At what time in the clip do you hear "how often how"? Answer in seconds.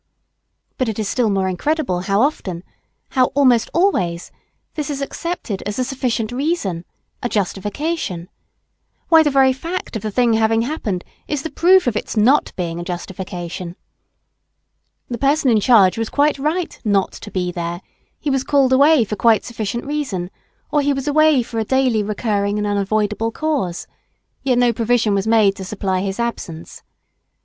1.99-3.25